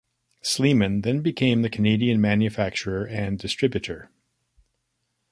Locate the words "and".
3.05-3.37